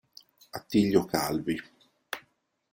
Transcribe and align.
Attilio 0.49 1.05
Calvi. 1.05 1.55